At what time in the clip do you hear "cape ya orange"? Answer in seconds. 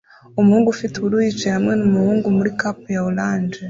2.59-3.57